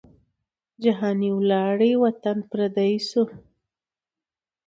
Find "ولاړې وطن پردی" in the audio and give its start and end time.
1.39-2.93